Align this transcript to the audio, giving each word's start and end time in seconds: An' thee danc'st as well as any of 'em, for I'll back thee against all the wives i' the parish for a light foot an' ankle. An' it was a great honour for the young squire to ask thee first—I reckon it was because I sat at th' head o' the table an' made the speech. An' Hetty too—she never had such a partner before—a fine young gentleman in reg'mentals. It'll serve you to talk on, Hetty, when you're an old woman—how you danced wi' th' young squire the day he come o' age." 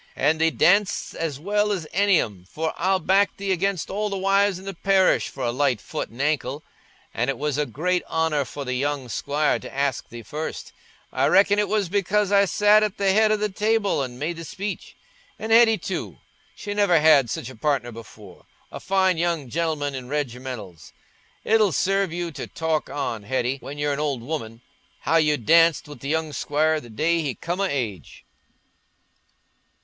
An' 0.15 0.39
thee 0.39 0.49
danc'st 0.49 1.13
as 1.13 1.39
well 1.39 1.71
as 1.71 1.85
any 1.93 2.17
of 2.19 2.31
'em, 2.31 2.47
for 2.51 2.73
I'll 2.75 2.97
back 2.97 3.37
thee 3.37 3.51
against 3.51 3.91
all 3.91 4.09
the 4.09 4.17
wives 4.17 4.59
i' 4.59 4.63
the 4.63 4.73
parish 4.73 5.29
for 5.29 5.43
a 5.43 5.51
light 5.51 5.79
foot 5.79 6.09
an' 6.09 6.19
ankle. 6.19 6.63
An' 7.13 7.29
it 7.29 7.37
was 7.37 7.59
a 7.59 7.67
great 7.67 8.03
honour 8.05 8.43
for 8.43 8.65
the 8.65 8.73
young 8.73 9.09
squire 9.09 9.59
to 9.59 9.71
ask 9.71 10.09
thee 10.09 10.23
first—I 10.23 11.27
reckon 11.27 11.59
it 11.59 11.67
was 11.69 11.87
because 11.87 12.31
I 12.31 12.45
sat 12.45 12.81
at 12.81 12.97
th' 12.97 13.13
head 13.13 13.31
o' 13.31 13.37
the 13.37 13.47
table 13.49 14.01
an' 14.03 14.17
made 14.17 14.37
the 14.37 14.43
speech. 14.43 14.95
An' 15.37 15.51
Hetty 15.51 15.77
too—she 15.77 16.73
never 16.73 16.99
had 16.99 17.29
such 17.29 17.51
a 17.51 17.55
partner 17.55 17.91
before—a 17.91 18.79
fine 18.79 19.19
young 19.19 19.49
gentleman 19.49 19.93
in 19.93 20.09
reg'mentals. 20.09 20.93
It'll 21.45 21.71
serve 21.71 22.11
you 22.11 22.31
to 22.31 22.47
talk 22.47 22.89
on, 22.89 23.21
Hetty, 23.21 23.57
when 23.59 23.77
you're 23.77 23.93
an 23.93 23.99
old 23.99 24.23
woman—how 24.23 25.17
you 25.17 25.37
danced 25.37 25.87
wi' 25.87 25.93
th' 25.93 26.05
young 26.05 26.33
squire 26.33 26.81
the 26.81 26.89
day 26.89 27.21
he 27.21 27.35
come 27.35 27.61
o' 27.61 27.65
age." 27.69 28.23